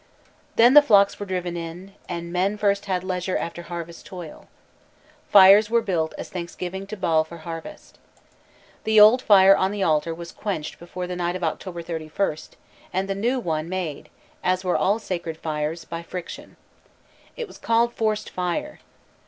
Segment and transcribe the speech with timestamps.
[0.55, 4.47] _Then the flocks were driven in, and men first had leisure after harvest toil.
[5.29, 7.99] Fires were built as a thanksgiving to Baal for harvest.
[8.83, 12.53] The old fire on the altar was quenched before the night of October 31st,
[12.91, 14.09] and the new one made,
[14.43, 16.57] as were all sacred fires, by friction.
[17.37, 18.79] It was called "forced fire."